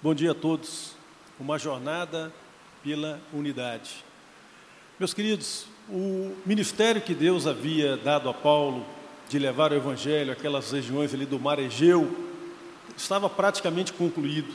[0.00, 0.92] Bom dia a todos.
[1.40, 2.32] Uma jornada
[2.84, 4.04] pela unidade.
[4.96, 8.86] Meus queridos, o ministério que Deus havia dado a Paulo
[9.28, 12.16] de levar o evangelho àquelas regiões ali do Mar Egeu
[12.96, 14.54] estava praticamente concluído.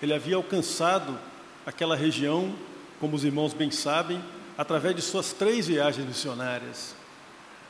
[0.00, 1.18] Ele havia alcançado
[1.66, 2.54] aquela região,
[3.00, 4.22] como os irmãos bem sabem,
[4.56, 6.94] através de suas três viagens missionárias.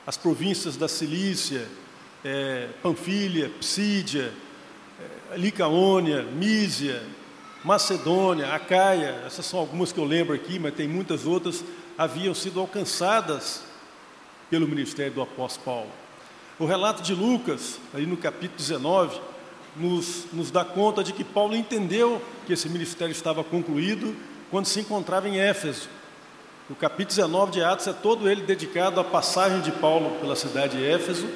[0.06, 1.66] As províncias da Cilícia,
[2.22, 4.30] é, Panfilha, Psídia,
[5.36, 7.02] Licaônia, Mísia,
[7.64, 11.64] Macedônia, Acaia, essas são algumas que eu lembro aqui, mas tem muitas outras,
[11.96, 13.64] haviam sido alcançadas
[14.50, 15.90] pelo ministério do apóstolo Paulo.
[16.58, 19.18] O relato de Lucas, aí no capítulo 19,
[19.76, 24.14] nos, nos dá conta de que Paulo entendeu que esse ministério estava concluído
[24.50, 25.88] quando se encontrava em Éfeso.
[26.68, 30.76] O capítulo 19 de Atos é todo ele dedicado à passagem de Paulo pela cidade
[30.76, 31.26] de Éfeso,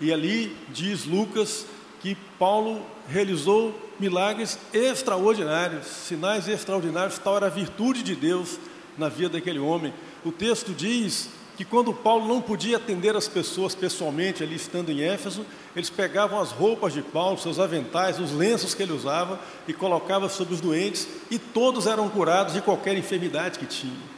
[0.00, 1.66] e ali diz Lucas
[2.00, 8.58] que Paulo realizou milagres extraordinários, sinais extraordinários, tal era a virtude de Deus
[8.98, 9.92] na vida daquele homem.
[10.24, 15.02] O texto diz que quando Paulo não podia atender as pessoas pessoalmente, ali estando em
[15.02, 19.72] Éfeso, eles pegavam as roupas de Paulo, seus aventais, os lenços que ele usava e
[19.72, 24.14] colocavam sobre os doentes, e todos eram curados de qualquer enfermidade que tinham.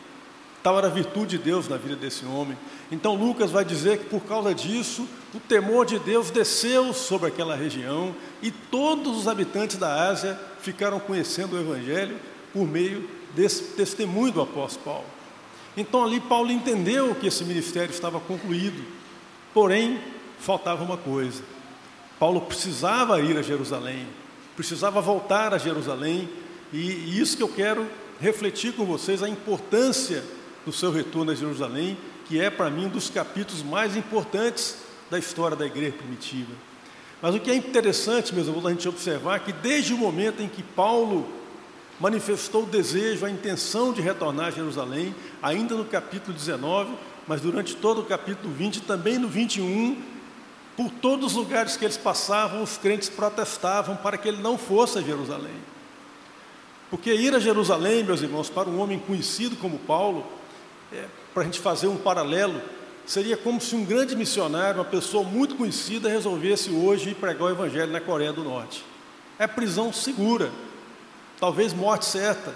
[0.63, 2.59] Tal era a virtude de Deus na vida desse homem.
[2.91, 5.07] Então Lucas vai dizer que por causa disso,
[5.37, 10.99] o temor de Deus desceu sobre aquela região e todos os habitantes da Ásia ficaram
[10.99, 12.17] conhecendo o Evangelho
[12.55, 15.07] por meio desse testemunho do apóstolo Paulo.
[15.77, 18.83] Então ali Paulo entendeu que esse ministério estava concluído,
[19.53, 20.01] porém
[20.41, 21.43] faltava uma coisa.
[22.19, 24.07] Paulo precisava ir a Jerusalém,
[24.55, 26.31] precisava voltar a Jerusalém,
[26.73, 27.87] e isso que eu quero
[28.19, 30.25] refletir com vocês a importância
[30.65, 35.19] do seu retorno a Jerusalém, que é para mim um dos capítulos mais importantes da
[35.19, 36.53] história da igreja primitiva.
[37.21, 40.49] Mas o que é interessante, meus irmãos, a gente observar que desde o momento em
[40.49, 41.27] que Paulo
[41.99, 46.95] manifestou o desejo, a intenção de retornar a Jerusalém, ainda no capítulo 19,
[47.27, 50.01] mas durante todo o capítulo 20, também no 21,
[50.77, 54.99] por todos os lugares que eles passavam, os crentes protestavam para que ele não fosse
[54.99, 55.57] a Jerusalém.
[56.91, 60.25] Porque ir a Jerusalém, meus irmãos, para um homem conhecido como Paulo,
[60.93, 62.61] é, para a gente fazer um paralelo,
[63.07, 67.51] seria como se um grande missionário, uma pessoa muito conhecida, resolvesse hoje ir pregar o
[67.51, 68.85] Evangelho na Coreia do Norte.
[69.39, 70.51] É prisão segura,
[71.39, 72.53] talvez morte certa.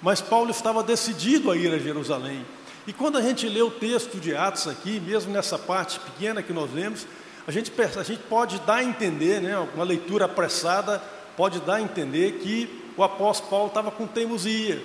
[0.00, 2.44] Mas Paulo estava decidido a ir a Jerusalém.
[2.86, 6.52] E quando a gente lê o texto de Atos aqui, mesmo nessa parte pequena que
[6.52, 7.06] nós lemos,
[7.46, 11.02] a gente, a gente pode dar a entender, né, uma leitura apressada
[11.36, 14.80] pode dar a entender que o apóstolo Paulo estava com teimosia,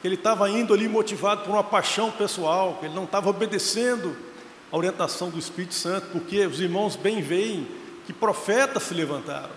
[0.00, 4.16] que ele estava indo ali motivado por uma paixão pessoal, que ele não estava obedecendo
[4.72, 7.68] a orientação do Espírito Santo, porque os irmãos bem veem
[8.06, 9.50] que profetas se levantaram,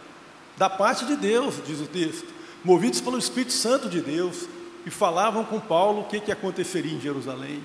[0.58, 2.28] da parte de Deus, diz o texto,
[2.64, 4.48] movidos pelo Espírito Santo de Deus,
[4.86, 7.64] e falavam com Paulo o que, que aconteceria em Jerusalém.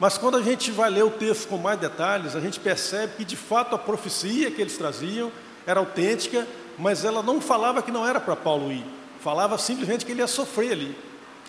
[0.00, 3.24] Mas quando a gente vai ler o texto com mais detalhes, a gente percebe que
[3.24, 5.30] de fato a profecia que eles traziam
[5.66, 6.46] era autêntica,
[6.78, 8.84] mas ela não falava que não era para Paulo ir,
[9.20, 10.96] falava simplesmente que ele ia sofrer ali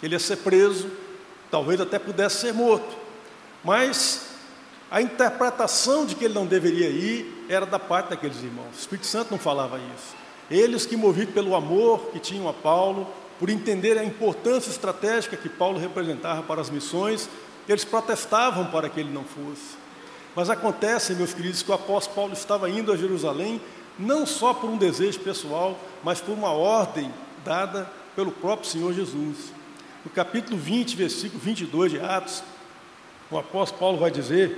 [0.01, 0.89] ele ia ser preso,
[1.49, 2.95] talvez até pudesse ser morto.
[3.63, 4.27] Mas
[4.89, 8.75] a interpretação de que ele não deveria ir era da parte daqueles irmãos.
[8.75, 10.15] O Espírito Santo não falava isso.
[10.49, 13.07] Eles que movidos pelo amor que tinham a Paulo,
[13.39, 17.29] por entender a importância estratégica que Paulo representava para as missões,
[17.67, 19.75] eles protestavam para que ele não fosse.
[20.35, 23.59] Mas acontece, meus queridos, que o apóstolo Paulo estava indo a Jerusalém
[23.99, 27.11] não só por um desejo pessoal, mas por uma ordem
[27.43, 29.51] dada pelo próprio Senhor Jesus.
[30.07, 32.41] No capítulo 20, versículo 22 de Atos,
[33.29, 34.57] o apóstolo Paulo vai dizer,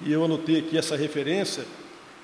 [0.00, 1.66] e eu anotei aqui essa referência,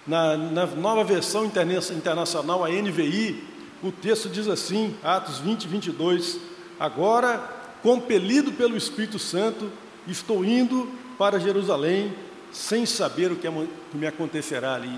[0.06, 3.42] na, na nova versão internacional, a NVI,
[3.82, 6.38] o texto diz assim, Atos 20, 22,
[6.78, 7.38] agora,
[7.82, 9.68] compelido pelo Espírito Santo,
[10.06, 10.88] estou indo
[11.18, 12.14] para Jerusalém,
[12.52, 13.48] sem saber o que
[13.92, 14.96] me acontecerá ali.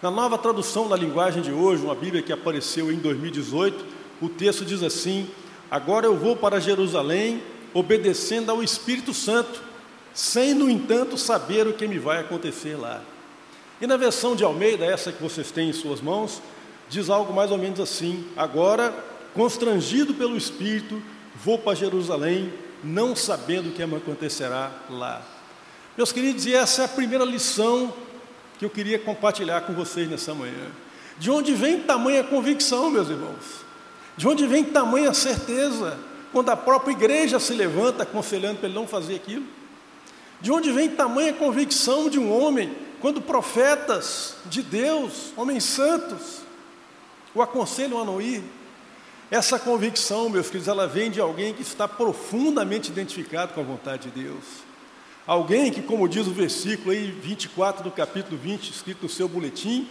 [0.00, 3.84] Na nova tradução da linguagem de hoje, uma Bíblia que apareceu em 2018,
[4.20, 5.28] o texto diz assim:
[5.72, 7.42] Agora eu vou para Jerusalém,
[7.72, 9.62] obedecendo ao Espírito Santo,
[10.12, 13.00] sem, no entanto, saber o que me vai acontecer lá.
[13.80, 16.42] E na versão de Almeida, essa que vocês têm em suas mãos,
[16.90, 18.94] diz algo mais ou menos assim: Agora,
[19.32, 21.02] constrangido pelo Espírito,
[21.42, 22.52] vou para Jerusalém,
[22.84, 25.22] não sabendo o que me acontecerá lá.
[25.96, 27.94] Meus queridos, e essa é a primeira lição
[28.58, 30.70] que eu queria compartilhar com vocês nessa manhã.
[31.18, 33.61] De onde vem tamanha convicção, meus irmãos?
[34.16, 35.98] De onde vem tamanha certeza
[36.32, 39.44] quando a própria igreja se levanta aconselhando para ele não fazer aquilo?
[40.40, 46.40] De onde vem tamanha convicção de um homem quando profetas de Deus, homens santos,
[47.34, 48.42] o aconselham a não ir?
[49.30, 54.10] Essa convicção, meus queridos, ela vem de alguém que está profundamente identificado com a vontade
[54.10, 54.44] de Deus.
[55.26, 59.88] Alguém que, como diz o versículo aí 24 do capítulo 20, escrito no seu boletim,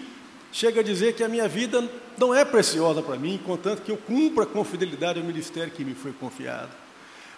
[0.51, 1.89] chega a dizer que a minha vida
[2.21, 5.95] não é preciosa para mim, contanto que eu cumpra com fidelidade o ministério que me
[5.95, 6.69] foi confiado.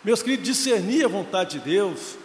[0.04, 2.18] Meus queridos, discernir a vontade de Deus,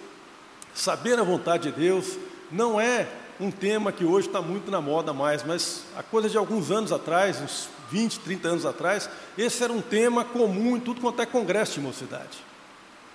[0.75, 2.19] saber a vontade de Deus,
[2.51, 3.07] não é
[3.41, 6.91] um tema que hoje está muito na moda mais, mas a coisa de alguns anos
[6.91, 9.09] atrás, uns 20, 30 anos atrás,
[9.39, 12.39] esse era um tema comum em tudo quanto é congresso de mocidade.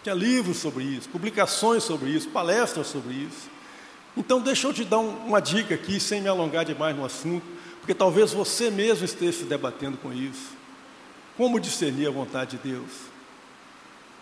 [0.03, 3.51] Tinha livros sobre isso, publicações sobre isso, palestras sobre isso.
[4.15, 7.45] Então, deixa eu te dar um, uma dica aqui, sem me alongar demais no assunto,
[7.83, 10.53] porque talvez você mesmo esteja se debatendo com isso.
[11.35, 12.89] Como discernir a vontade de Deus?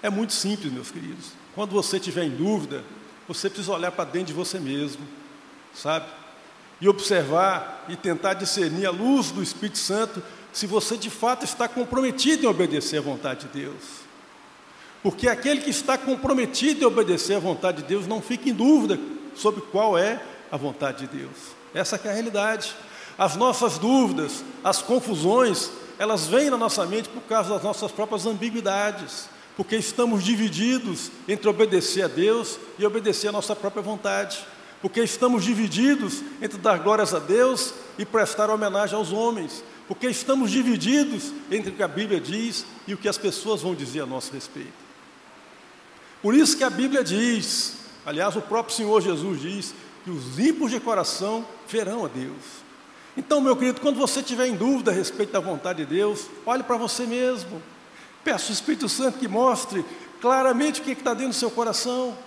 [0.01, 1.27] É muito simples, meus queridos.
[1.53, 2.83] Quando você estiver em dúvida,
[3.27, 5.05] você precisa olhar para dentro de você mesmo,
[5.75, 6.07] sabe?
[6.81, 11.67] E observar e tentar discernir a luz do Espírito Santo se você de fato está
[11.67, 14.01] comprometido em obedecer à vontade de Deus.
[15.03, 18.99] Porque aquele que está comprometido em obedecer à vontade de Deus não fica em dúvida
[19.35, 20.19] sobre qual é
[20.51, 21.37] a vontade de Deus.
[21.75, 22.75] Essa é a realidade.
[23.21, 25.69] As nossas dúvidas, as confusões,
[25.99, 31.47] elas vêm na nossa mente por causa das nossas próprias ambiguidades, porque estamos divididos entre
[31.47, 34.43] obedecer a Deus e obedecer a nossa própria vontade,
[34.81, 40.49] porque estamos divididos entre dar glórias a Deus e prestar homenagem aos homens, porque estamos
[40.49, 44.05] divididos entre o que a Bíblia diz e o que as pessoas vão dizer a
[44.07, 44.73] nosso respeito.
[46.23, 50.71] Por isso que a Bíblia diz, aliás, o próprio Senhor Jesus diz, que os ímpios
[50.71, 52.70] de coração verão a Deus.
[53.15, 56.63] Então, meu querido, quando você tiver em dúvida a respeito da vontade de Deus, olhe
[56.63, 57.61] para você mesmo.
[58.23, 59.85] Peça ao Espírito Santo que mostre
[60.21, 62.17] claramente o que está dentro do seu coração.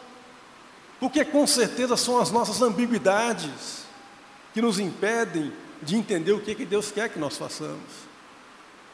[1.01, 3.85] Porque com certeza são as nossas ambiguidades
[4.53, 5.53] que nos impedem
[5.83, 8.05] de entender o que, que Deus quer que nós façamos.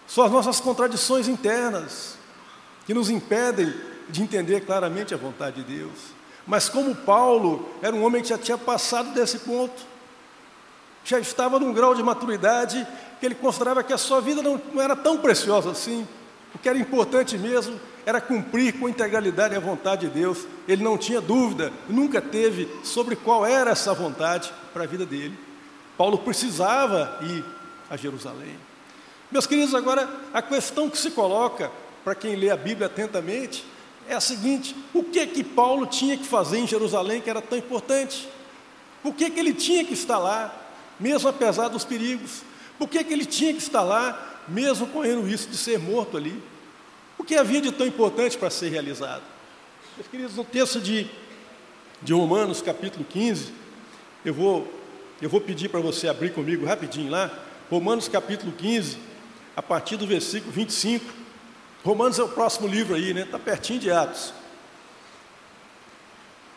[0.06, 2.16] São as nossas contradições internas
[2.86, 3.72] que nos impedem
[4.08, 5.98] de entender claramente a vontade de Deus.
[6.46, 9.89] Mas como Paulo era um homem que já tinha passado desse ponto,
[11.04, 12.86] já estava num grau de maturidade
[13.18, 16.06] que ele considerava que a sua vida não, não era tão preciosa assim.
[16.54, 20.46] O que era importante mesmo era cumprir com integralidade a vontade de Deus.
[20.66, 25.38] Ele não tinha dúvida, nunca teve sobre qual era essa vontade para a vida dele.
[25.96, 27.44] Paulo precisava ir
[27.88, 28.56] a Jerusalém.
[29.30, 31.70] Meus queridos, agora a questão que se coloca
[32.02, 33.64] para quem lê a Bíblia atentamente
[34.08, 37.58] é a seguinte: o que que Paulo tinha que fazer em Jerusalém que era tão
[37.58, 38.28] importante?
[39.02, 40.54] Por que, que ele tinha que estar lá,
[41.00, 42.42] mesmo apesar dos perigos?
[42.78, 46.16] Por que, que ele tinha que estar lá, mesmo correndo o risco de ser morto
[46.16, 46.40] ali?
[47.18, 49.22] O que havia de tão importante para ser realizado?
[49.96, 51.06] Meus queridos, no texto de,
[52.00, 53.52] de Romanos, capítulo 15,
[54.24, 54.80] eu vou
[55.20, 57.30] eu vou pedir para você abrir comigo rapidinho lá,
[57.70, 58.96] Romanos capítulo 15,
[59.54, 61.04] a partir do versículo 25.
[61.84, 63.22] Romanos é o próximo livro aí, né?
[63.22, 64.32] Está pertinho de Atos.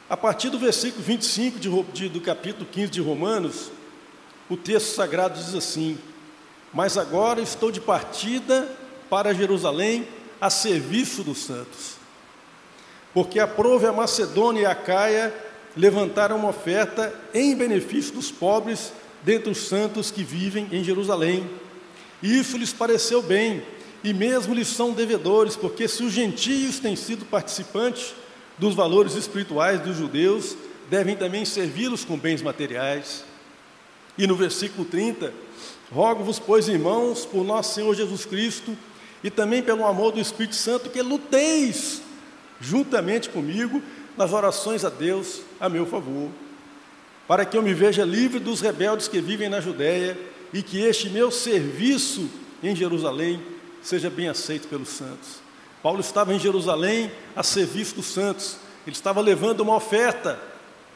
[0.10, 3.70] A partir do versículo 25 de, de, do capítulo 15 de Romanos,
[4.50, 5.98] o texto sagrado diz assim:
[6.74, 8.70] Mas agora estou de partida
[9.10, 10.08] para Jerusalém
[10.40, 11.96] a serviço dos santos,
[13.14, 15.34] porque aprove a Macedônia e a Caia
[15.76, 18.92] levantaram uma oferta em benefício dos pobres
[19.24, 21.50] dentre os santos que vivem em Jerusalém.
[22.22, 23.64] Isso lhes pareceu bem,
[24.04, 28.14] e mesmo lhes são devedores, porque se os gentios têm sido participantes
[28.58, 30.56] dos valores espirituais dos judeus,
[30.90, 33.24] devem também servi-los com bens materiais.
[34.18, 35.34] E no versículo 30,
[35.92, 38.78] rogo-vos, pois, irmãos, por nosso Senhor Jesus Cristo,
[39.24, 42.02] e também pelo amor do Espírito Santo, que luteis
[42.60, 43.82] juntamente comigo
[44.18, 46.30] nas orações a Deus a meu favor,
[47.28, 50.18] para que eu me veja livre dos rebeldes que vivem na Judéia
[50.54, 52.30] e que este meu serviço
[52.62, 53.42] em Jerusalém
[53.82, 55.42] seja bem aceito pelos santos.
[55.82, 60.40] Paulo estava em Jerusalém a serviço dos santos, ele estava levando uma oferta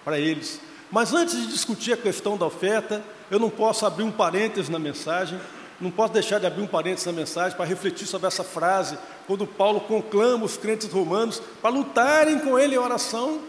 [0.06, 0.62] para eles.
[0.92, 4.80] Mas antes de discutir a questão da oferta, eu não posso abrir um parênteses na
[4.80, 5.40] mensagem
[5.80, 9.46] não posso deixar de abrir um parênteses na mensagem para refletir sobre essa frase, quando
[9.46, 13.40] Paulo conclama os crentes romanos para lutarem com ele em oração.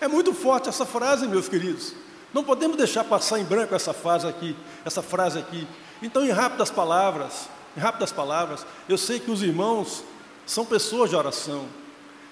[0.00, 1.92] É muito forte essa frase, meus queridos.
[2.32, 5.66] Não podemos deixar passar em branco essa frase aqui, essa frase aqui.
[6.00, 10.02] Então, em rápidas palavras, em rápidas palavras, eu sei que os irmãos
[10.46, 11.66] são pessoas de oração,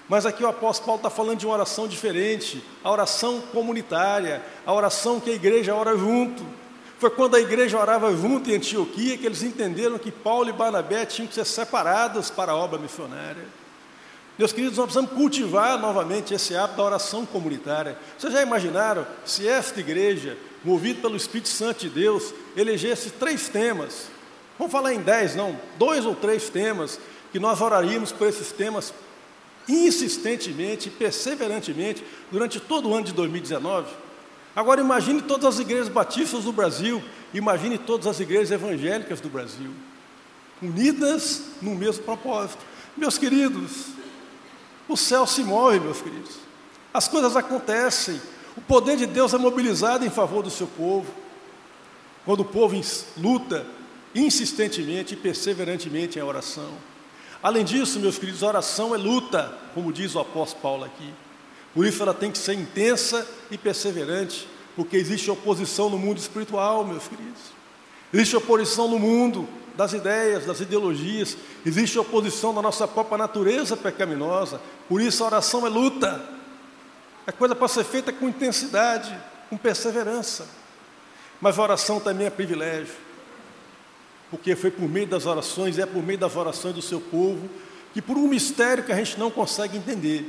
[0.09, 4.73] mas aqui o apóstolo Paulo está falando de uma oração diferente, a oração comunitária, a
[4.73, 6.43] oração que a igreja ora junto.
[6.97, 11.05] Foi quando a igreja orava junto em Antioquia que eles entenderam que Paulo e Barnabé
[11.05, 13.45] tinham que ser separados para a obra missionária.
[14.37, 17.97] Meus queridos, nós precisamos cultivar novamente esse hábito da oração comunitária.
[18.17, 24.07] Vocês já imaginaram se esta igreja, movida pelo Espírito Santo de Deus, elegesse três temas
[24.59, 26.99] Vamos falar em dez, não, dois ou três temas
[27.31, 28.93] que nós oraríamos por esses temas
[29.69, 33.87] insistentemente, perseverantemente, durante todo o ano de 2019.
[34.55, 37.01] Agora imagine todas as igrejas batistas do Brasil,
[37.33, 39.71] imagine todas as igrejas evangélicas do Brasil,
[40.61, 42.65] unidas no mesmo propósito.
[42.97, 43.85] Meus queridos,
[44.87, 46.35] o céu se move, meus queridos.
[46.93, 48.19] As coisas acontecem.
[48.57, 51.07] O poder de Deus é mobilizado em favor do seu povo.
[52.25, 52.75] Quando o povo
[53.15, 53.65] luta
[54.13, 56.88] insistentemente e perseverantemente em oração.
[57.41, 61.13] Além disso, meus queridos, a oração é luta, como diz o apóstolo Paulo aqui.
[61.73, 66.83] Por isso ela tem que ser intensa e perseverante, porque existe oposição no mundo espiritual,
[66.83, 67.39] meus queridos.
[68.13, 74.59] Existe oposição no mundo das ideias, das ideologias, existe oposição da nossa própria natureza pecaminosa.
[74.89, 76.21] Por isso a oração é luta.
[77.25, 79.17] É coisa para ser feita com intensidade,
[79.49, 80.45] com perseverança.
[81.39, 83.08] Mas a oração também é privilégio
[84.29, 87.49] porque foi por meio das orações, é por meio das orações do seu povo,
[87.93, 90.25] que por um mistério que a gente não consegue entender,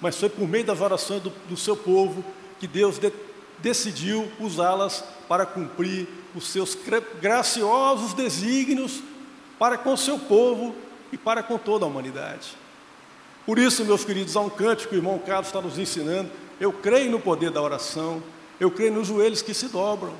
[0.00, 2.24] mas foi por meio das orações do, do seu povo
[2.58, 3.12] que Deus de,
[3.58, 6.76] decidiu usá-las para cumprir os seus
[7.20, 9.02] graciosos desígnios
[9.58, 10.74] para com o seu povo
[11.12, 12.56] e para com toda a humanidade.
[13.44, 16.30] Por isso, meus queridos, há um cântico que o irmão Carlos está nos ensinando.
[16.60, 18.22] Eu creio no poder da oração,
[18.58, 20.14] eu creio nos joelhos que se dobram.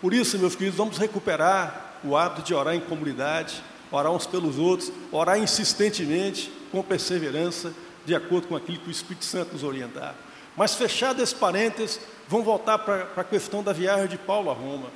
[0.00, 4.58] Por isso, meus queridos, vamos recuperar o hábito de orar em comunidade, orar uns pelos
[4.58, 7.72] outros, orar insistentemente, com perseverança,
[8.04, 10.14] de acordo com aquilo que o Espírito Santo nos orientar.
[10.56, 14.88] Mas fechado esse parênteses, vamos voltar para a questão da viagem de Paulo a Roma,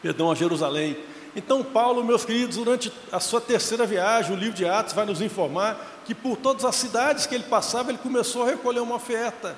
[0.00, 0.96] perdão, a Jerusalém.
[1.34, 5.20] Então, Paulo, meus queridos, durante a sua terceira viagem, o livro de Atos vai nos
[5.20, 9.56] informar que por todas as cidades que ele passava, ele começou a recolher uma oferta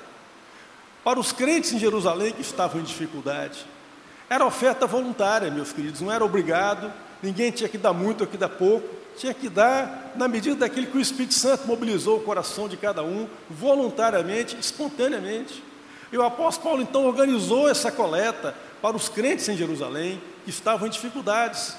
[1.03, 3.65] para os crentes em Jerusalém que estavam em dificuldade.
[4.33, 8.35] Era oferta voluntária, meus queridos, não era obrigado, ninguém tinha que dar muito ou que
[8.35, 12.67] dar pouco, tinha que dar na medida daquilo que o Espírito Santo mobilizou o coração
[12.67, 15.63] de cada um, voluntariamente, espontaneamente.
[16.11, 20.87] E o apóstolo Paulo então organizou essa coleta para os crentes em Jerusalém que estavam
[20.87, 21.75] em dificuldades.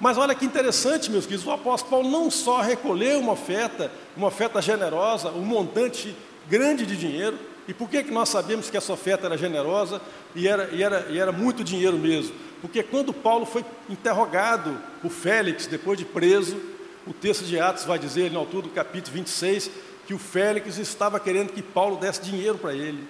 [0.00, 4.28] Mas olha que interessante, meus queridos, o apóstolo Paulo não só recolheu uma oferta, uma
[4.28, 6.16] oferta generosa, um montante
[6.48, 7.38] grande de dinheiro,
[7.68, 10.00] e por que, que nós sabemos que essa oferta era generosa
[10.34, 12.34] e era, e, era, e era muito dinheiro mesmo?
[12.60, 16.60] Porque quando Paulo foi interrogado por Félix, depois de preso,
[17.06, 19.70] o texto de Atos vai dizer, na altura do capítulo 26,
[20.06, 23.06] que o Félix estava querendo que Paulo desse dinheiro para ele.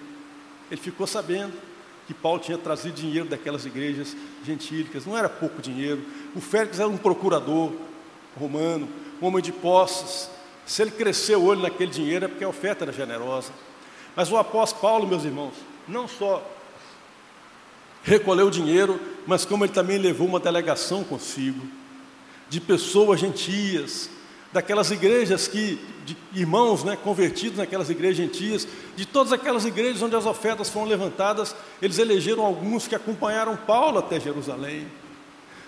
[0.69, 1.53] Ele ficou sabendo
[2.07, 4.15] que Paulo tinha trazido dinheiro daquelas igrejas
[4.45, 6.01] gentílicas, não era pouco dinheiro.
[6.35, 7.73] O Félix era um procurador
[8.39, 8.87] romano,
[9.21, 10.29] um homem de posses.
[10.65, 13.51] Se ele cresceu o olho naquele dinheiro é porque a oferta era generosa.
[14.15, 15.53] Mas o apóstolo Paulo, meus irmãos,
[15.87, 16.43] não só
[18.03, 21.61] recolheu dinheiro, mas como ele também levou uma delegação consigo,
[22.49, 24.09] de pessoas gentias,
[24.51, 30.15] daquelas igrejas que, de irmãos né, convertidos naquelas igrejas gentias, de todas aquelas igrejas onde
[30.15, 34.87] as ofertas foram levantadas, eles elegeram alguns que acompanharam Paulo até Jerusalém.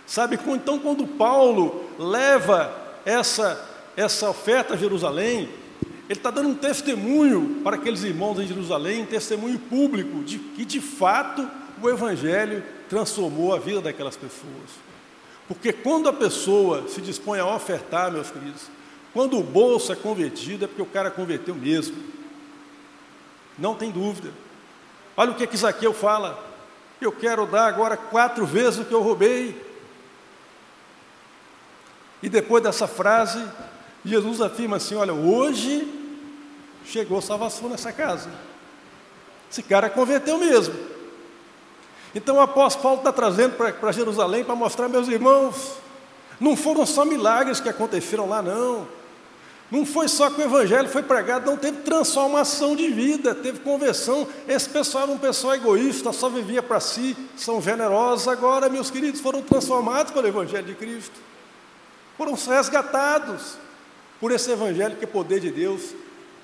[0.05, 3.63] Sabe, então quando Paulo leva essa,
[3.95, 5.49] essa oferta a Jerusalém,
[6.09, 10.65] ele está dando um testemunho para aqueles irmãos em Jerusalém, um testemunho público de que
[10.65, 11.49] de fato
[11.81, 14.69] o Evangelho transformou a vida daquelas pessoas.
[15.47, 18.69] Porque quando a pessoa se dispõe a ofertar, meus queridos,
[19.13, 21.95] quando o bolso é convertido, é porque o cara converteu mesmo.
[23.57, 24.31] Não tem dúvida.
[25.15, 26.51] Olha o que, que Zaqueu fala.
[26.99, 29.61] Eu quero dar agora quatro vezes o que eu roubei.
[32.21, 33.43] E depois dessa frase,
[34.05, 35.87] Jesus afirma assim: olha, hoje
[36.85, 38.29] chegou salvação nessa casa.
[39.51, 40.73] Esse cara converteu mesmo.
[42.15, 45.73] Então o apóstolo Paulo está trazendo para Jerusalém para mostrar, meus irmãos,
[46.39, 48.87] não foram só milagres que aconteceram lá, não.
[49.71, 54.27] Não foi só que o evangelho foi pregado, não teve transformação de vida, teve conversão.
[54.47, 58.27] Esse pessoal era um pessoal egoísta, só vivia para si, são generosos.
[58.27, 61.19] Agora, meus queridos, foram transformados pelo evangelho de Cristo.
[62.15, 63.57] Foram resgatados
[64.23, 65.93] por esse evangelho que é poder de Deus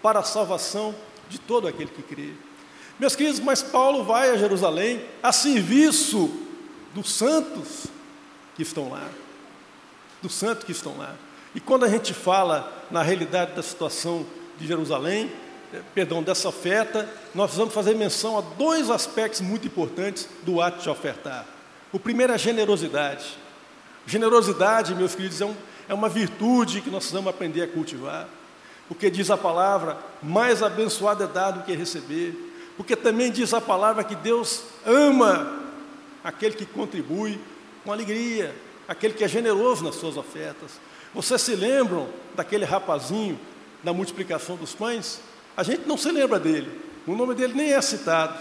[0.03, 0.93] para a salvação
[1.29, 2.33] de todo aquele que crê.
[2.99, 6.29] Meus queridos, mas Paulo vai a Jerusalém a serviço
[6.93, 7.87] dos santos
[8.57, 9.07] que estão lá.
[10.21, 11.15] Dos santos que estão lá.
[11.55, 14.25] E quando a gente fala na realidade da situação
[14.57, 15.31] de Jerusalém,
[15.73, 20.83] eh, perdão, dessa oferta, nós vamos fazer menção a dois aspectos muito importantes do ato
[20.83, 21.45] de ofertar.
[21.93, 23.37] O primeiro é a generosidade.
[24.05, 25.55] Generosidade, meus queridos, é, um,
[25.89, 28.29] é uma virtude que nós precisamos aprender a cultivar.
[28.87, 32.33] Porque diz a palavra, mais abençoado é dar do que receber.
[32.77, 35.61] Porque também diz a palavra que Deus ama
[36.23, 37.39] aquele que contribui
[37.83, 38.55] com alegria.
[38.87, 40.79] aquele que é generoso nas suas ofertas.
[41.13, 43.39] Vocês se lembram daquele rapazinho
[43.83, 45.21] da multiplicação dos pães?
[45.55, 46.71] A gente não se lembra dele,
[47.05, 48.35] o nome dele nem é citado,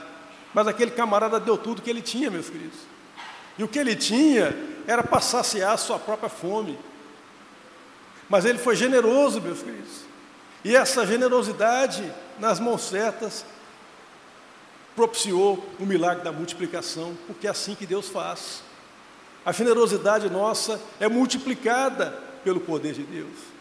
[0.54, 2.78] mas aquele camarada deu tudo que ele tinha, meus queridos.
[3.58, 6.78] E o que ele tinha era para saciar a sua própria fome.
[8.28, 10.02] Mas ele foi generoso, meus queridos.
[10.64, 13.44] E essa generosidade nas mãos certas
[14.94, 18.62] propiciou o milagre da multiplicação, porque é assim que Deus faz.
[19.46, 23.58] A generosidade nossa é multiplicada pelo poder de Deus.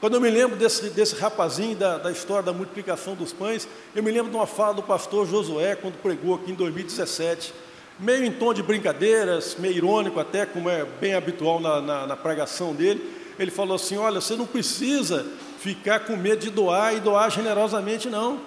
[0.00, 4.02] Quando eu me lembro desse, desse rapazinho da, da história da multiplicação dos pães, eu
[4.02, 7.52] me lembro de uma fala do pastor Josué, quando pregou aqui em 2017,
[7.98, 12.16] meio em tom de brincadeiras, meio irônico até, como é bem habitual na, na, na
[12.16, 13.18] pregação dele.
[13.38, 15.26] Ele falou assim: Olha, você não precisa
[15.58, 18.40] ficar com medo de doar e doar generosamente, não.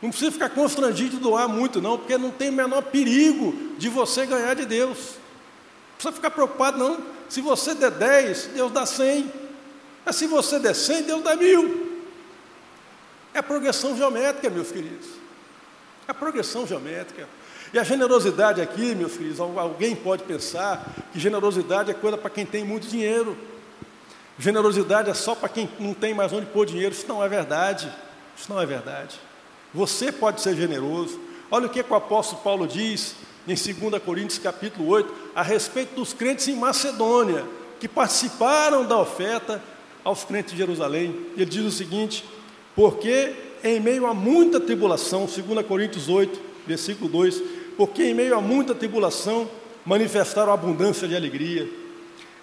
[0.00, 3.88] Não precisa ficar constrangido de doar muito, não, porque não tem o menor perigo de
[3.88, 4.98] você ganhar de Deus.
[4.98, 6.98] Não precisa ficar preocupado, não.
[7.28, 9.30] Se você der 10, Deus dá 100.
[10.04, 11.90] Mas se você der 100, Deus dá mil.
[13.34, 15.06] É progressão geométrica, meus queridos.
[16.08, 17.28] É progressão geométrica.
[17.72, 22.44] E a generosidade aqui, meus queridos, alguém pode pensar que generosidade é coisa para quem
[22.44, 23.36] tem muito dinheiro.
[24.40, 26.94] Generosidade é só para quem não tem mais onde pôr dinheiro.
[26.94, 27.92] Isso não é verdade.
[28.36, 29.20] Isso não é verdade.
[29.74, 31.20] Você pode ser generoso.
[31.50, 33.14] Olha o que, que o apóstolo Paulo diz
[33.46, 37.44] em 2 Coríntios capítulo 8, a respeito dos crentes em Macedônia,
[37.78, 39.62] que participaram da oferta
[40.02, 41.26] aos crentes de Jerusalém.
[41.34, 42.24] Ele diz o seguinte:
[42.74, 47.42] porque em meio a muita tribulação, 2 Coríntios 8, versículo 2,
[47.76, 49.50] porque em meio a muita tribulação
[49.84, 51.68] manifestaram abundância de alegria,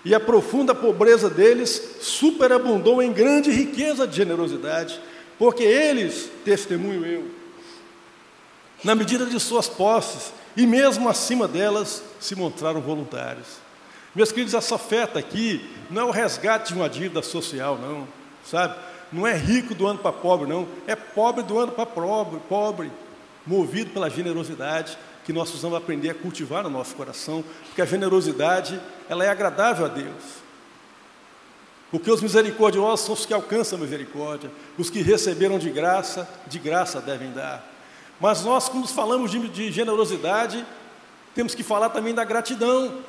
[0.08, 5.02] e a profunda pobreza deles superabundou em grande riqueza de generosidade
[5.38, 7.30] porque eles, testemunho eu,
[8.86, 13.58] na medida de suas posses, e mesmo acima delas, se mostraram voluntários.
[14.16, 18.08] Meus queridos, essa oferta aqui não é o resgate de uma dívida social, não,
[18.50, 18.76] sabe?
[19.12, 22.92] Não é rico do ano para pobre, não, é pobre do ano para pobre, pobre,
[23.46, 28.80] movido pela generosidade que nós precisamos aprender a cultivar no nosso coração, porque a generosidade,
[29.10, 30.24] ela é agradável a Deus.
[31.92, 36.58] Porque os misericordiosos são os que alcançam a misericórdia, os que receberam de graça, de
[36.58, 37.62] graça devem dar.
[38.22, 40.66] Mas nós, quando falamos de, de generosidade,
[41.36, 43.00] temos que falar também da gratidão.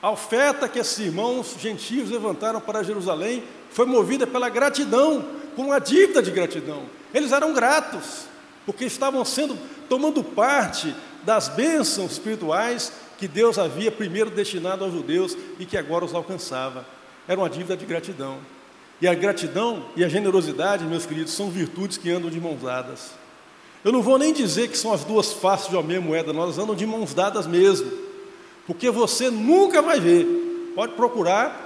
[0.00, 5.80] A oferta que esses irmãos gentios levantaram para Jerusalém foi movida pela gratidão, com uma
[5.80, 6.84] dívida de gratidão.
[7.12, 8.26] Eles eram gratos,
[8.64, 10.94] porque estavam sendo, tomando parte
[11.24, 16.84] das bênçãos espirituais que Deus havia primeiro destinado aos judeus e que agora os alcançava
[17.26, 18.38] era uma dívida de gratidão.
[19.00, 23.12] E a gratidão e a generosidade, meus queridos, são virtudes que andam de mãos dadas.
[23.84, 26.58] Eu não vou nem dizer que são as duas faces de uma mesma moeda, nós
[26.58, 27.90] andam de mãos dadas mesmo.
[28.66, 31.60] Porque você nunca vai ver, pode procurar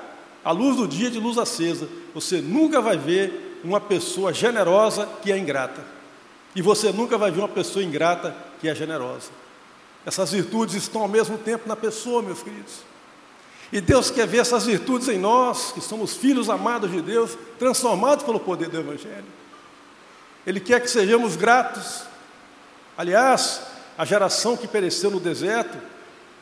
[0.45, 5.31] a luz do dia de luz acesa, você nunca vai ver uma pessoa generosa que
[5.31, 5.85] é ingrata.
[6.57, 9.31] E você nunca vai ver uma pessoa ingrata que é generosa.
[10.09, 12.77] Essas virtudes estão ao mesmo tempo na pessoa, meus queridos.
[13.71, 18.25] E Deus quer ver essas virtudes em nós, que somos filhos amados de Deus, transformados
[18.25, 19.27] pelo poder do Evangelho.
[20.47, 22.05] Ele quer que sejamos gratos.
[22.97, 23.61] Aliás,
[23.99, 25.77] a geração que pereceu no deserto,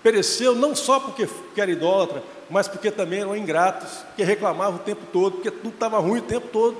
[0.00, 5.02] pereceu não só porque era idólatra, mas porque também eram ingratos, que reclamavam o tempo
[5.12, 6.76] todo, porque tudo estava ruim o tempo todo.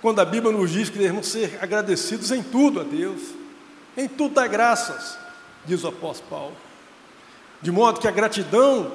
[0.00, 3.20] Quando a Bíblia nos diz que devemos ser agradecidos em tudo a Deus,
[3.96, 5.18] em tudo dá graças,
[5.64, 6.56] diz o apóstolo Paulo.
[7.62, 8.92] De modo que a gratidão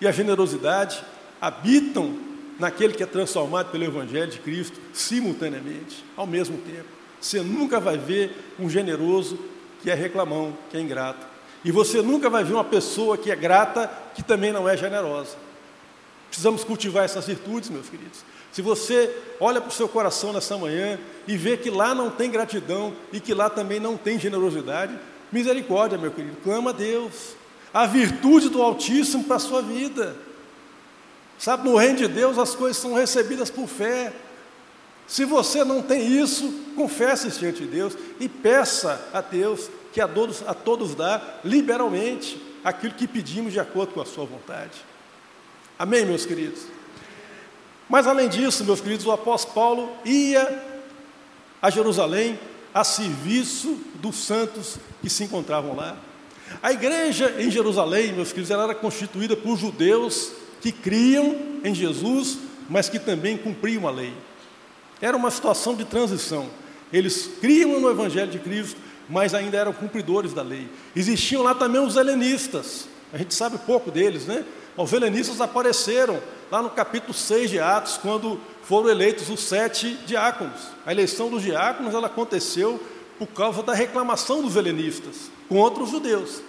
[0.00, 1.02] e a generosidade
[1.40, 2.18] habitam
[2.58, 6.88] naquele que é transformado pelo Evangelho de Cristo simultaneamente, ao mesmo tempo.
[7.20, 9.38] Você nunca vai ver um generoso
[9.82, 11.26] que é reclamão, que é ingrato.
[11.64, 15.36] E você nunca vai ver uma pessoa que é grata que também não é generosa.
[16.28, 18.24] Precisamos cultivar essas virtudes, meus queridos.
[18.52, 22.30] Se você olha para o seu coração nessa manhã e vê que lá não tem
[22.30, 24.98] gratidão e que lá também não tem generosidade,
[25.30, 27.36] misericórdia, meu querido, clama a Deus
[27.72, 30.16] a virtude do Altíssimo para a sua vida.
[31.38, 34.12] Sabe, no reino de Deus as coisas são recebidas por fé.
[35.06, 40.08] Se você não tem isso, confesse diante de Deus e peça a Deus que a
[40.08, 44.84] todos, a todos dá liberalmente aquilo que pedimos de acordo com a sua vontade.
[45.78, 46.62] Amém, meus queridos?
[47.88, 50.62] Mas além disso, meus queridos, o apóstolo Paulo ia
[51.62, 52.38] a Jerusalém
[52.78, 55.96] a serviço dos santos que se encontravam lá.
[56.62, 62.38] A igreja em Jerusalém, meus queridos, ela era constituída por judeus que criam em Jesus,
[62.70, 64.12] mas que também cumpriam a lei.
[65.00, 66.48] Era uma situação de transição.
[66.92, 70.68] Eles criam no Evangelho de Cristo, mas ainda eram cumpridores da lei.
[70.94, 74.44] Existiam lá também os helenistas, a gente sabe pouco deles, né?
[74.78, 80.68] Os helenistas apareceram lá no capítulo 6 de Atos, quando foram eleitos os sete diáconos.
[80.86, 82.80] A eleição dos diáconos ela aconteceu
[83.18, 86.40] por causa da reclamação dos helenistas contra os judeus.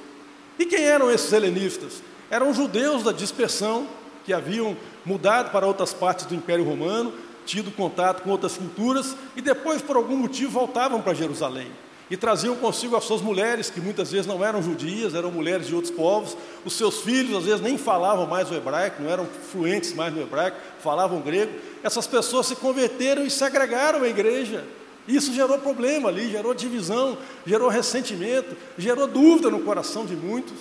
[0.60, 2.04] E quem eram esses helenistas?
[2.30, 3.88] Eram judeus da dispersão
[4.24, 7.12] que haviam mudado para outras partes do Império Romano,
[7.48, 11.72] tido contato com outras culturas e depois, por algum motivo, voltavam para Jerusalém
[12.10, 15.76] e traziam consigo as suas mulheres, que muitas vezes não eram judias, eram mulheres de
[15.76, 16.36] outros povos.
[16.66, 20.22] Os seus filhos, às vezes, nem falavam mais o hebraico, não eram fluentes mais no
[20.22, 21.52] hebraico, falavam grego.
[21.84, 24.66] Essas pessoas se converteram e se agregaram à igreja.
[25.08, 30.58] Isso gerou problema ali, gerou divisão, gerou ressentimento, gerou dúvida no coração de muitos.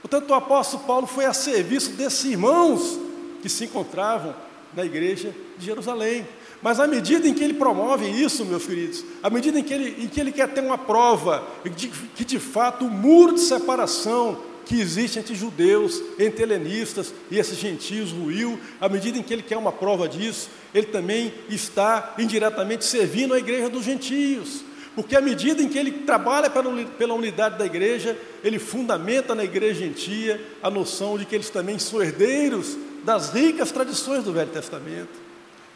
[0.00, 2.98] Portanto, o apóstolo Paulo foi a serviço desses irmãos
[3.42, 4.34] que se encontravam
[4.74, 6.26] na igreja de Jerusalém.
[6.62, 10.04] Mas à medida em que ele promove isso, meus queridos, à medida em que ele,
[10.04, 14.38] em que ele quer ter uma prova de que de fato o muro de separação
[14.66, 19.42] que existe entre judeus, entre helenistas e esses gentios ruiu, à medida em que ele
[19.42, 24.62] quer uma prova disso, ele também está indiretamente servindo a igreja dos gentios.
[24.94, 29.86] Porque à medida em que ele trabalha pela unidade da igreja, ele fundamenta na igreja
[29.86, 35.29] gentia a noção de que eles também são herdeiros das ricas tradições do Velho Testamento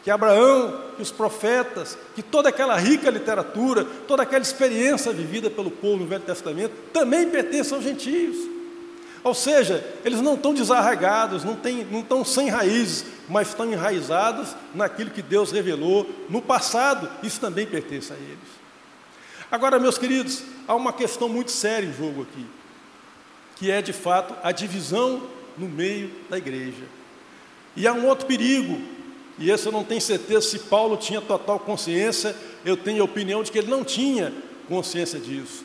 [0.05, 5.71] que Abraão, que os profetas, que toda aquela rica literatura, toda aquela experiência vivida pelo
[5.71, 8.37] povo no Velho Testamento, também pertence aos gentios.
[9.23, 14.55] Ou seja, eles não estão desarraigados, não, tem, não estão sem raízes, mas estão enraizados
[14.75, 18.37] naquilo que Deus revelou no passado, isso também pertence a eles.
[19.49, 22.45] Agora, meus queridos, há uma questão muito séria em jogo aqui,
[23.55, 25.23] que é de fato a divisão
[25.57, 26.83] no meio da igreja.
[27.75, 28.93] E há um outro perigo
[29.37, 33.43] e esse eu não tenho certeza se Paulo tinha total consciência, eu tenho a opinião
[33.43, 34.33] de que ele não tinha
[34.67, 35.63] consciência disso.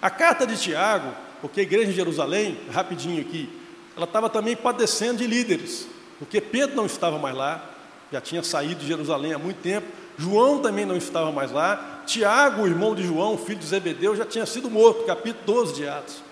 [0.00, 3.48] A carta de Tiago, porque a igreja de Jerusalém, rapidinho aqui,
[3.96, 5.86] ela estava também padecendo de líderes,
[6.18, 7.70] porque Pedro não estava mais lá,
[8.10, 12.62] já tinha saído de Jerusalém há muito tempo, João também não estava mais lá, Tiago,
[12.62, 16.22] o irmão de João, filho de Zebedeu, já tinha sido morto, capítulo 12 de Atos.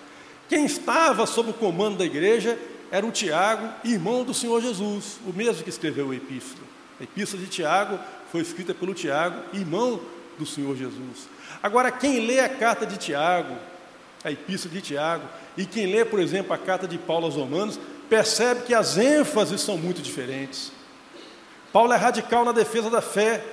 [0.49, 2.57] Quem estava sob o comando da igreja
[2.91, 6.70] era o Tiago, irmão do Senhor Jesus, o mesmo que escreveu o epístola.
[7.01, 7.99] A epístola de Tiago
[8.31, 9.99] foi escrita pelo Tiago, irmão
[10.37, 11.27] do Senhor Jesus.
[11.63, 13.55] Agora, quem lê a carta de Tiago,
[14.23, 15.23] a epístola de Tiago,
[15.57, 19.61] e quem lê, por exemplo, a carta de Paulo aos Romanos, percebe que as ênfases
[19.61, 20.71] são muito diferentes.
[21.73, 23.43] Paulo é radical na defesa da fé,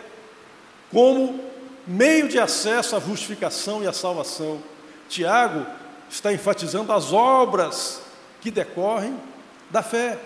[0.93, 1.43] como
[1.87, 4.63] meio de acesso à justificação e à salvação.
[5.09, 5.65] Tiago
[6.11, 8.03] está enfatizando as obras
[8.43, 9.19] que decorrem
[9.71, 10.19] da fé.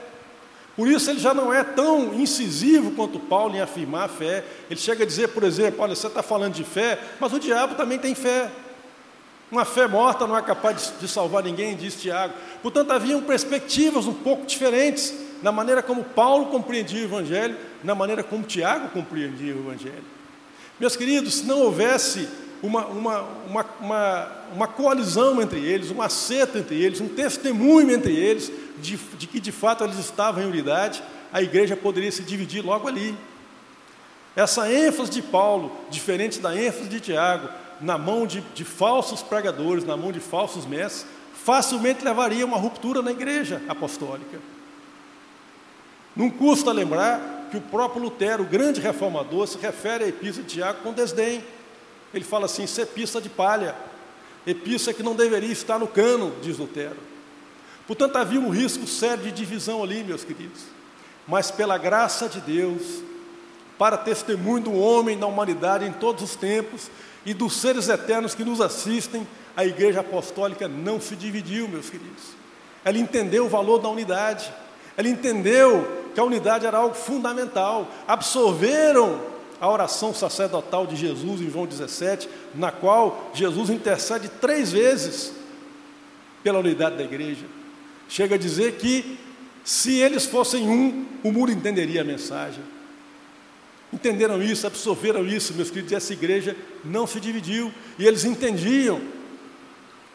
[0.76, 4.44] Por isso ele já não é tão incisivo quanto Paulo em afirmar a fé.
[4.70, 7.74] Ele chega a dizer, por exemplo, olha, você está falando de fé, mas o diabo
[7.74, 8.50] também tem fé.
[9.50, 12.32] Uma fé morta não é capaz de salvar ninguém, diz Tiago.
[12.62, 18.22] Portanto, haviam perspectivas um pouco diferentes na maneira como Paulo compreendia o Evangelho, na maneira
[18.22, 20.04] como Tiago compreendia o Evangelho.
[20.80, 22.28] Meus queridos, se não houvesse
[22.62, 28.14] uma, uma, uma, uma, uma coalizão entre eles, um acerto entre eles, um testemunho entre
[28.14, 32.64] eles, de, de que de fato eles estavam em unidade, a igreja poderia se dividir
[32.64, 33.16] logo ali.
[34.36, 37.48] Essa ênfase de Paulo, diferente da ênfase de Tiago,
[37.80, 41.06] na mão de, de falsos pregadores, na mão de falsos mestres,
[41.44, 44.38] facilmente levaria a uma ruptura na igreja apostólica.
[46.14, 50.54] Não custa lembrar que o próprio Lutero, o grande reformador, se refere à epístola de
[50.54, 51.42] Tiago com desdém.
[52.12, 53.74] Ele fala assim: isso é pista de palha,
[54.46, 56.96] epístola que não deveria estar no cano, diz Lutero.
[57.86, 60.62] Portanto, havia um risco sério de divisão ali, meus queridos.
[61.26, 63.02] Mas pela graça de Deus,
[63.78, 66.90] para testemunho do homem na humanidade em todos os tempos
[67.24, 72.22] e dos seres eternos que nos assistem, a igreja apostólica não se dividiu, meus queridos.
[72.84, 74.52] Ela entendeu o valor da unidade.
[74.96, 77.88] Ela entendeu que a unidade era algo fundamental.
[78.06, 79.20] Absorveram
[79.62, 85.32] a oração sacerdotal de Jesus em João 17, na qual Jesus intercede três vezes
[86.42, 87.44] pela unidade da igreja.
[88.08, 89.16] Chega a dizer que
[89.62, 92.60] se eles fossem um, o mundo entenderia a mensagem.
[93.92, 99.00] Entenderam isso, absorveram isso, meus queridos, e essa igreja não se dividiu, e eles entendiam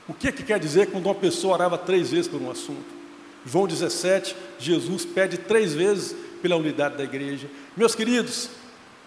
[0.09, 2.97] o que, que quer dizer quando uma pessoa orava três vezes por um assunto.
[3.45, 7.49] João 17, Jesus pede três vezes pela unidade da igreja.
[7.77, 8.49] Meus queridos,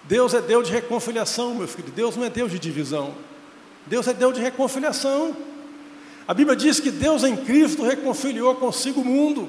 [0.04, 1.90] Deus é Deus de reconciliação, meu filho.
[1.90, 3.14] Deus não é Deus de divisão.
[3.86, 5.36] Deus é Deus de reconciliação.
[6.26, 9.48] A Bíblia diz que Deus em Cristo reconciliou consigo o mundo.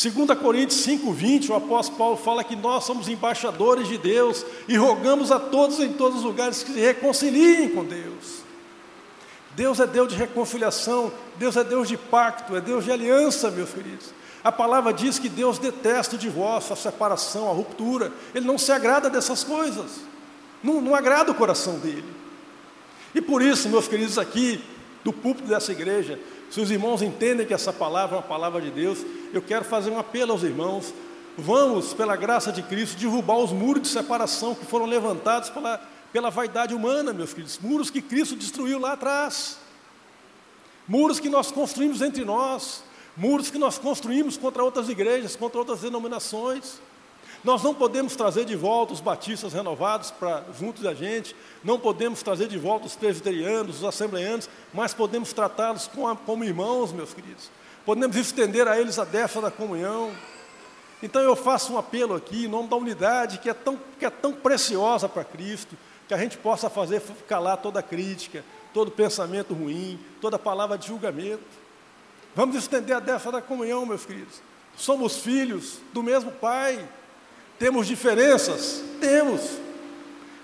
[0.00, 5.32] 2 Coríntios 5,20, o apóstolo Paulo fala que nós somos embaixadores de Deus e rogamos
[5.32, 8.44] a todos em todos os lugares que se reconciliem com Deus.
[9.56, 13.70] Deus é Deus de reconciliação, Deus é Deus de pacto, é Deus de aliança, meus
[13.70, 14.14] queridos.
[14.42, 18.12] A palavra diz que Deus detesta o divórcio, a separação, a ruptura.
[18.34, 20.00] Ele não se agrada dessas coisas.
[20.62, 22.04] Não, não agrada o coração dele.
[23.14, 24.62] E por isso, meus queridos, aqui,
[25.02, 26.18] do púlpito dessa igreja,
[26.50, 28.98] se os irmãos entendem que essa palavra é uma palavra de Deus,
[29.32, 30.94] eu quero fazer um apelo aos irmãos.
[31.36, 35.80] Vamos, pela graça de Cristo, derrubar os muros de separação que foram levantados pela,
[36.12, 37.58] pela vaidade humana, meus queridos.
[37.58, 39.58] Muros que Cristo destruiu lá atrás.
[40.86, 42.82] Muros que nós construímos entre nós.
[43.18, 46.80] Muros que nós construímos contra outras igrejas, contra outras denominações.
[47.42, 52.22] Nós não podemos trazer de volta os batistas renovados para junto da gente, não podemos
[52.22, 55.90] trazer de volta os presbiterianos, os assembleanos, mas podemos tratá-los
[56.24, 57.50] como, irmãos, meus queridos.
[57.84, 60.12] Podemos estender a eles a destra da comunhão.
[61.02, 64.10] Então eu faço um apelo aqui, em nome da unidade, que é tão, que é
[64.10, 65.76] tão preciosa para Cristo,
[66.06, 71.67] que a gente possa fazer calar toda crítica, todo pensamento ruim, toda palavra de julgamento.
[72.38, 74.40] Vamos estender a destra da comunhão, meus queridos.
[74.76, 76.88] Somos filhos do mesmo Pai,
[77.58, 78.80] temos diferenças?
[79.00, 79.58] Temos.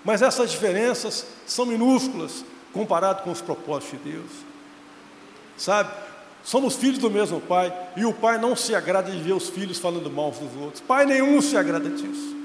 [0.03, 4.29] Mas essas diferenças são minúsculas comparado com os propósitos de Deus.
[5.55, 5.89] Sabe?
[6.43, 9.79] Somos filhos do mesmo pai e o pai não se agrada de ver os filhos
[9.79, 10.81] falando mal uns dos outros.
[10.81, 12.35] Pai nenhum se agrada disso.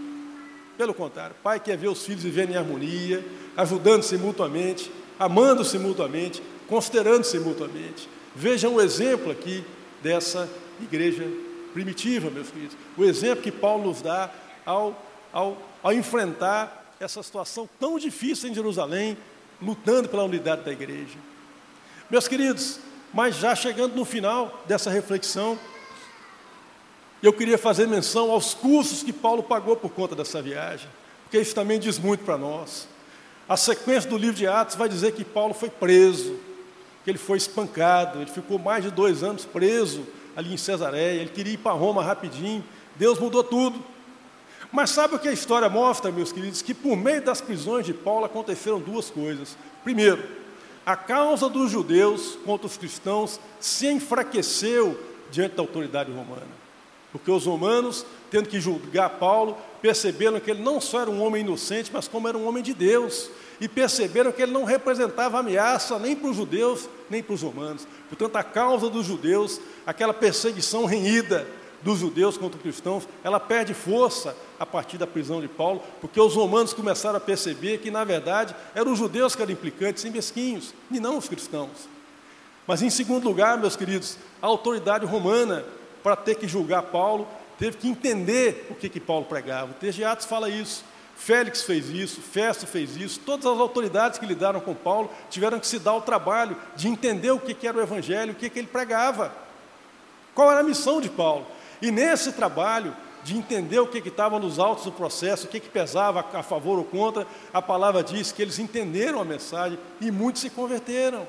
[0.78, 7.36] Pelo contrário, pai quer ver os filhos vivendo em harmonia, ajudando-se mutuamente, amando-se mutuamente, considerando-se
[7.40, 8.08] mutuamente.
[8.34, 9.64] Vejam o exemplo aqui
[10.02, 10.48] dessa
[10.80, 11.26] igreja
[11.72, 12.76] primitiva, meus queridos.
[12.96, 14.30] O exemplo que Paulo nos dá
[14.64, 15.00] ao,
[15.32, 19.16] ao, ao enfrentar essa situação tão difícil em Jerusalém,
[19.60, 21.18] lutando pela unidade da igreja.
[22.10, 22.78] Meus queridos,
[23.12, 25.58] mas já chegando no final dessa reflexão,
[27.22, 30.88] eu queria fazer menção aos custos que Paulo pagou por conta dessa viagem,
[31.24, 32.88] porque isso também diz muito para nós.
[33.48, 36.38] A sequência do livro de Atos vai dizer que Paulo foi preso,
[37.04, 41.30] que ele foi espancado, ele ficou mais de dois anos preso ali em Cesareia, ele
[41.30, 42.64] queria ir para Roma rapidinho,
[42.96, 43.82] Deus mudou tudo.
[44.72, 46.62] Mas sabe o que a história mostra, meus queridos?
[46.62, 49.56] Que por meio das prisões de Paulo aconteceram duas coisas.
[49.82, 50.22] Primeiro,
[50.86, 54.98] a causa dos judeus contra os cristãos se enfraqueceu
[55.30, 56.60] diante da autoridade romana.
[57.12, 61.42] Porque os romanos, tendo que julgar Paulo, perceberam que ele não só era um homem
[61.42, 63.30] inocente, mas como era um homem de Deus.
[63.60, 67.86] E perceberam que ele não representava ameaça nem para os judeus, nem para os romanos.
[68.08, 71.46] Portanto, a causa dos judeus, aquela perseguição renhida,
[71.82, 76.20] dos judeus contra os cristãos, ela perde força a partir da prisão de Paulo, porque
[76.20, 80.10] os romanos começaram a perceber que, na verdade, eram os judeus que eram implicantes e
[80.10, 81.88] mesquinhos, e não os cristãos.
[82.66, 85.64] Mas, em segundo lugar, meus queridos, a autoridade romana,
[86.02, 87.26] para ter que julgar Paulo,
[87.58, 89.72] teve que entender o que, que Paulo pregava.
[89.72, 90.84] O texto de Atos fala isso.
[91.16, 95.66] Félix fez isso, Festo fez isso, todas as autoridades que lidaram com Paulo tiveram que
[95.66, 98.58] se dar o trabalho de entender o que, que era o Evangelho, o que, que
[98.58, 99.30] ele pregava.
[100.34, 101.46] Qual era a missão de Paulo?
[101.82, 105.68] E nesse trabalho de entender o que estava nos autos do processo, o que, que
[105.68, 110.40] pesava a favor ou contra, a palavra diz que eles entenderam a mensagem e muitos
[110.40, 111.26] se converteram.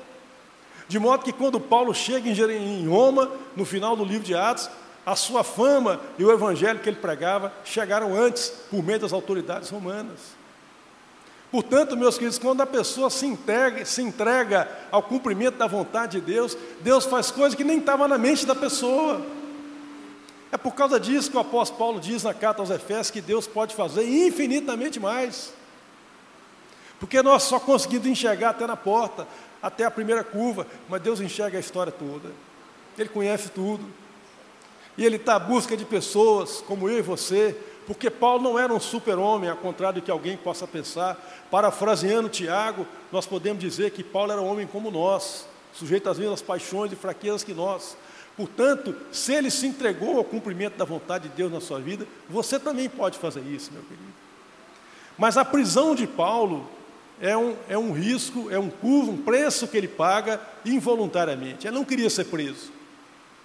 [0.88, 4.68] De modo que quando Paulo chega em Roma, no final do livro de Atos,
[5.04, 9.68] a sua fama e o evangelho que ele pregava chegaram antes por meio das autoridades
[9.70, 10.42] romanas.
[11.50, 16.26] Portanto, meus queridos, quando a pessoa se entrega, se entrega ao cumprimento da vontade de
[16.32, 19.20] Deus, Deus faz coisas que nem estavam na mente da pessoa.
[20.50, 23.46] É por causa disso que o apóstolo Paulo diz na carta aos Efésios que Deus
[23.46, 25.52] pode fazer infinitamente mais.
[26.98, 29.26] Porque nós só conseguimos enxergar até na porta,
[29.62, 32.30] até a primeira curva, mas Deus enxerga a história toda.
[32.98, 33.84] Ele conhece tudo.
[34.98, 38.72] E Ele está à busca de pessoas como eu e você, porque Paulo não era
[38.72, 41.16] um super-homem, ao contrário do que alguém possa pensar.
[41.50, 46.42] Parafraseando Tiago, nós podemos dizer que Paulo era um homem como nós, sujeito às mesmas
[46.42, 47.96] paixões e fraquezas que nós.
[48.36, 52.58] Portanto, se ele se entregou ao cumprimento da vontade de Deus na sua vida, você
[52.58, 54.12] também pode fazer isso, meu querido.
[55.18, 56.66] Mas a prisão de Paulo
[57.22, 61.68] é um, é um risco, é um custo, um preço que ele paga involuntariamente.
[61.68, 62.72] Ele não queria ser preso.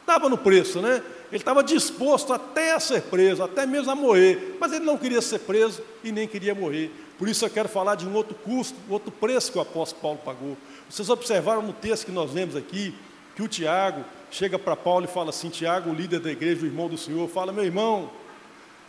[0.01, 1.03] Estava no preço, né?
[1.31, 5.21] Ele estava disposto até a ser preso, até mesmo a morrer, mas ele não queria
[5.21, 6.91] ser preso e nem queria morrer.
[7.19, 10.19] Por isso eu quero falar de um outro custo, outro preço que o apóstolo Paulo
[10.25, 10.57] pagou.
[10.89, 12.95] Vocês observaram no texto que nós lemos aqui,
[13.35, 16.65] que o Tiago chega para Paulo e fala assim: Tiago, o líder da igreja, o
[16.65, 18.09] irmão do Senhor, fala: Meu irmão,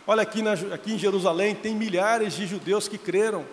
[0.07, 3.45] olha aqui, na, aqui em Jerusalém tem milhares de judeus que creram,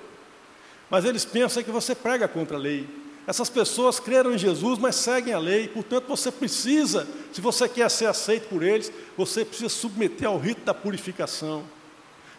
[0.90, 2.88] mas eles pensam que você prega contra a lei.
[3.26, 7.90] Essas pessoas creram em Jesus, mas seguem a lei, portanto você precisa, se você quer
[7.90, 11.64] ser aceito por eles, você precisa submeter ao rito da purificação.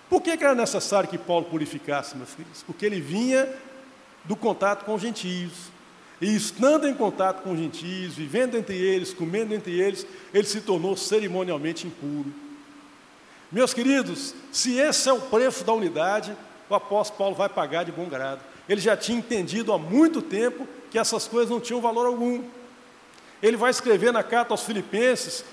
[0.10, 2.64] Por que, era necessário que Paulo purificasse, meus filhos?
[2.64, 3.54] Porque ele vinha
[4.24, 5.52] do contato com os gentios.
[6.22, 10.62] E estando em contato com os gentios, vivendo entre eles, comendo entre eles, ele se
[10.62, 12.34] tornou cerimonialmente impuro.
[13.52, 16.36] Meus queridos, se esse é o preço da unidade,
[16.70, 18.42] o apóstolo Paulo vai pagar de bom grado.
[18.68, 22.44] Ele já tinha entendido há muito tempo que essas coisas não tinham valor algum.
[23.42, 25.46] Ele vai escrever na carta aos Filipenses,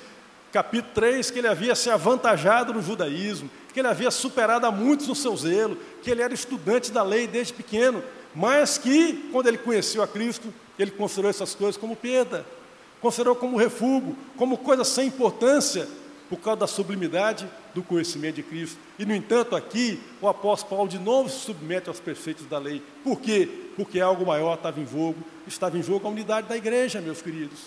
[0.53, 5.09] capítulo 3, que ele havia se avantajado no judaísmo, que ele havia superado a muitos
[5.09, 8.03] no seu zelo, que ele era estudante da lei desde pequeno,
[8.35, 12.45] mas que, quando ele conheceu a Cristo, ele considerou essas coisas como perda,
[13.01, 15.87] considerou como refúgio, como coisa sem importância,
[16.29, 18.79] por causa da sublimidade do conhecimento de Cristo.
[18.99, 22.83] E, no entanto, aqui o apóstolo Paulo de novo se submete aos preceitos da lei.
[23.03, 23.49] Por quê?
[23.77, 27.67] Porque algo maior estava em jogo, estava em jogo a unidade da igreja, meus queridos.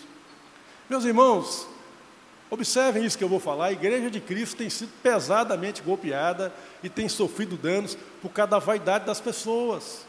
[0.89, 1.67] Meus irmãos,
[2.49, 6.89] observem isso que eu vou falar: a igreja de Cristo tem sido pesadamente golpeada e
[6.89, 10.07] tem sofrido danos por causa da vaidade das pessoas.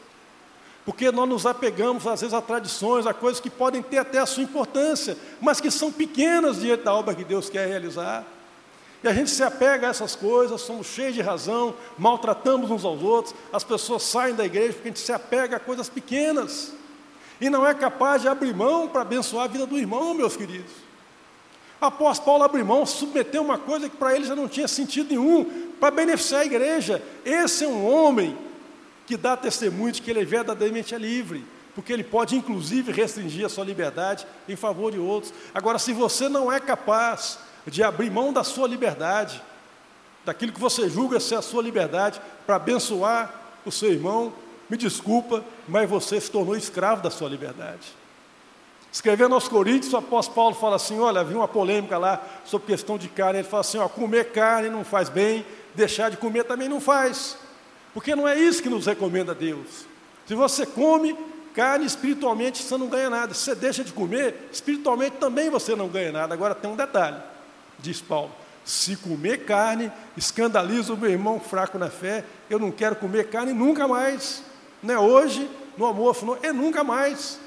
[0.88, 4.24] Porque nós nos apegamos, às vezes, a tradições, a coisas que podem ter até a
[4.24, 8.24] sua importância, mas que são pequenas diante da obra que Deus quer realizar.
[9.02, 13.00] E a gente se apega a essas coisas, somos cheios de razão, maltratamos uns aos
[13.02, 16.72] outros, as pessoas saem da igreja porque a gente se apega a coisas pequenas.
[17.40, 20.72] E não é capaz de abrir mão para abençoar a vida do irmão, meus queridos.
[21.80, 25.68] Após Paulo abrir mão, submeteu uma coisa que para ele já não tinha sentido nenhum,
[25.78, 27.00] para beneficiar a igreja.
[27.24, 28.36] Esse é um homem
[29.06, 33.46] que dá testemunho de que ele é verdadeiramente é livre, porque ele pode inclusive restringir
[33.46, 35.32] a sua liberdade em favor de outros.
[35.54, 39.42] Agora, se você não é capaz de abrir mão da sua liberdade,
[40.24, 43.32] daquilo que você julga ser a sua liberdade, para abençoar
[43.64, 44.32] o seu irmão,
[44.68, 47.94] me desculpa, mas você se tornou escravo da sua liberdade.
[48.92, 52.98] Escrevendo aos Coríntios, o apóstolo Paulo fala assim: olha, havia uma polêmica lá sobre questão
[52.98, 53.40] de carne.
[53.40, 55.44] Ele fala assim: ó, comer carne não faz bem,
[55.74, 57.36] deixar de comer também não faz.
[57.92, 59.86] Porque não é isso que nos recomenda Deus.
[60.26, 61.16] Se você come
[61.54, 63.34] carne espiritualmente, você não ganha nada.
[63.34, 66.34] Se você deixa de comer, espiritualmente também você não ganha nada.
[66.34, 67.16] Agora tem um detalhe
[67.78, 68.30] diz Paulo.
[68.64, 73.52] Se comer carne, escandaliza o meu irmão fraco na fé, eu não quero comer carne
[73.52, 74.42] nunca mais.
[74.82, 77.40] Não é hoje, no almoço, não, é nunca mais.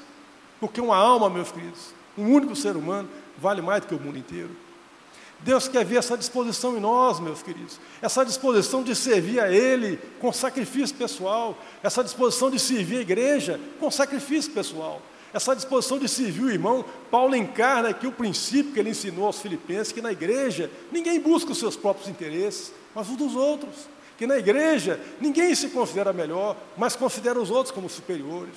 [0.58, 4.18] Porque uma alma, meus queridos, um único ser humano, vale mais do que o mundo
[4.18, 4.50] inteiro.
[5.40, 9.98] Deus quer ver essa disposição em nós, meus queridos, essa disposição de servir a Ele
[10.20, 16.08] com sacrifício pessoal, essa disposição de servir a igreja com sacrifício pessoal essa disposição de
[16.08, 20.12] servir o irmão, Paulo encarna aqui o princípio que ele ensinou aos filipenses, que na
[20.12, 23.88] igreja ninguém busca os seus próprios interesses, mas os dos outros.
[24.18, 28.54] Que na igreja ninguém se considera melhor, mas considera os outros como superiores.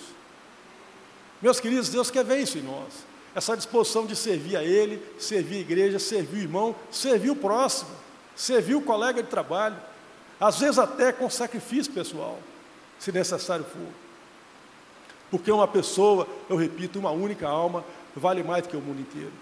[1.41, 2.93] Meus queridos, Deus quer ver isso em nós.
[3.33, 7.91] Essa disposição de servir a Ele, servir a igreja, servir o irmão, servir o próximo,
[8.35, 9.77] servir o colega de trabalho,
[10.39, 12.37] às vezes até com sacrifício pessoal,
[12.99, 14.04] se necessário for.
[15.35, 17.83] Porque uma pessoa, eu repito, uma única alma,
[18.15, 19.33] vale mais do que o mundo inteiro.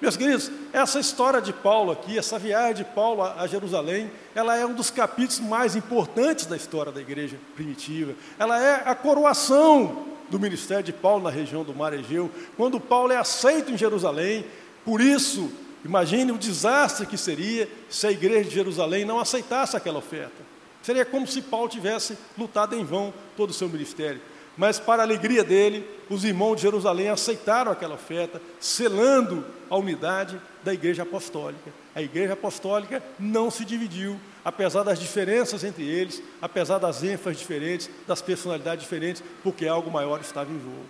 [0.00, 4.64] Meus queridos, essa história de Paulo aqui, essa viagem de Paulo a Jerusalém, ela é
[4.64, 8.14] um dos capítulos mais importantes da história da igreja primitiva.
[8.38, 13.12] Ela é a coroação do ministério de Paulo na região do Mar Egeu, quando Paulo
[13.12, 14.46] é aceito em Jerusalém.
[14.86, 15.52] Por isso,
[15.84, 20.48] imagine o desastre que seria se a igreja de Jerusalém não aceitasse aquela oferta.
[20.82, 24.29] Seria como se Paulo tivesse lutado em vão todo o seu ministério.
[24.60, 30.38] Mas, para a alegria dele, os irmãos de Jerusalém aceitaram aquela oferta, selando a unidade
[30.62, 31.72] da igreja apostólica.
[31.94, 37.88] A igreja apostólica não se dividiu, apesar das diferenças entre eles, apesar das ênfases diferentes,
[38.06, 40.84] das personalidades diferentes, porque algo maior estava em jogo.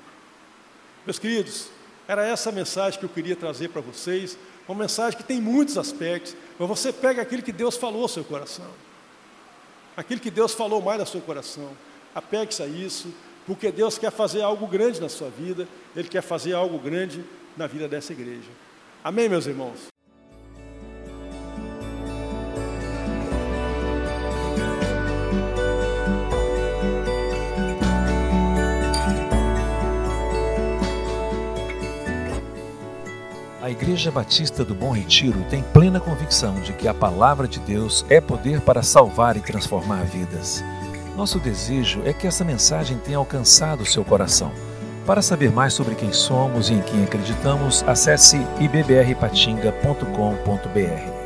[1.06, 1.68] Meus queridos,
[2.09, 5.78] era essa a mensagem que eu queria trazer para vocês, uma mensagem que tem muitos
[5.78, 8.66] aspectos, mas você pega aquilo que Deus falou ao seu coração,
[9.96, 11.70] aquilo que Deus falou mais ao seu coração,
[12.12, 13.14] apegue-se a isso,
[13.50, 17.24] porque Deus quer fazer algo grande na sua vida, Ele quer fazer algo grande
[17.56, 18.48] na vida dessa igreja.
[19.02, 19.88] Amém, meus irmãos?
[33.60, 38.07] A Igreja Batista do Bom Retiro tem plena convicção de que a palavra de Deus
[38.09, 40.62] é poder para salvar e transformar vidas.
[41.20, 44.50] Nosso desejo é que essa mensagem tenha alcançado seu coração.
[45.04, 51.19] Para saber mais sobre quem somos e em quem acreditamos, acesse ibbrpatinga.com.br.